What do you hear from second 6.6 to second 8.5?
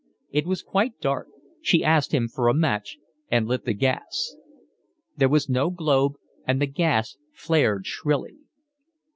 gas flared shrilly.